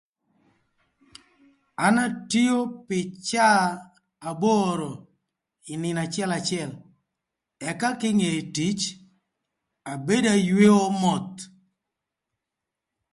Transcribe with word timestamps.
An 1.85 1.95
atio 2.05 2.55
pï 2.87 2.97
caa 3.27 3.59
aboro 4.29 4.91
pï 5.63 5.73
nïnö 5.81 5.99
acëlacël 6.07 6.71
ëka 7.69 7.89
kinge 8.01 8.31
tic 8.55 8.79
abedo 9.91 10.29
ayweo 10.37 10.81
moth. 11.01 11.37